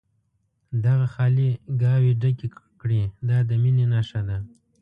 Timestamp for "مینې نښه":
3.61-4.21